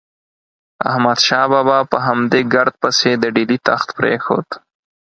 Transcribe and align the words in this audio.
احمد 0.89 1.19
شاه 1.27 1.45
بابا 1.51 1.77
په 1.91 1.97
همدې 2.05 2.41
ګرد 2.53 2.73
پسې 2.81 3.11
د 3.17 3.23
ډیلي 3.35 3.57
تخت 3.67 3.87
پرېښود. 3.97 4.47